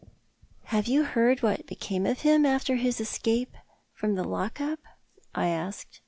[0.73, 3.53] "Have you heard what became of him after his escape
[3.93, 4.79] from the lock up?"
[5.35, 5.99] I asked.